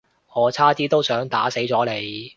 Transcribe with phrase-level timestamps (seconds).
[0.33, 2.29] 我差啲都打死咗你